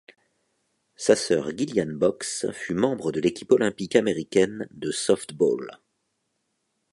[0.95, 5.79] Sa sœur Gillian Boxx fut membre de l'équipe olympique américaine de softball.